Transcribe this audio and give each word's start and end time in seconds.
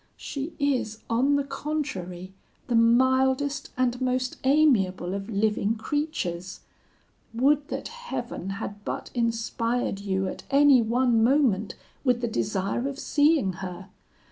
She 0.17 0.53
is, 0.57 1.03
on 1.11 1.35
the 1.35 1.43
contrary, 1.43 2.33
the 2.65 2.73
mildest 2.75 3.69
and 3.77 4.01
most 4.01 4.37
amiable 4.43 5.13
of 5.13 5.29
living 5.29 5.75
creatures; 5.75 6.61
would 7.35 7.67
that 7.67 7.89
Heaven 7.89 8.49
had 8.57 8.83
but 8.83 9.11
inspired 9.13 9.99
you 9.99 10.27
at 10.27 10.41
any 10.49 10.81
one 10.81 11.23
moment 11.23 11.75
with 12.03 12.19
the 12.19 12.27
desire 12.27 12.87
of 12.87 12.97
seeing 12.97 13.53
her! 13.61 13.89